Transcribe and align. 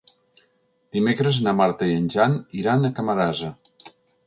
Dimecres 0.97 1.37
na 1.49 1.53
Marta 1.59 1.91
i 1.93 1.99
en 1.99 2.09
Jan 2.15 2.35
iran 2.63 2.91
a 2.91 2.93
Camarasa. 3.03 3.55